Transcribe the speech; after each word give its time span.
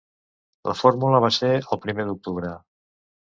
La 0.69 0.73
fórmula 0.77 1.19
va 1.25 1.29
ser 1.37 1.51
el 1.59 1.81
primer 1.85 2.05
d’octubre. 2.09 2.55